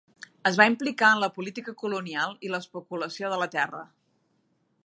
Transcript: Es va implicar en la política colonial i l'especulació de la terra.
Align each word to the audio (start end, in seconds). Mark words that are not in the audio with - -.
Es 0.49 0.55
va 0.61 0.65
implicar 0.71 1.09
en 1.17 1.21
la 1.25 1.29
política 1.35 1.75
colonial 1.83 2.35
i 2.49 2.53
l'especulació 2.55 3.33
de 3.35 3.41
la 3.45 3.53
terra. 3.61 3.87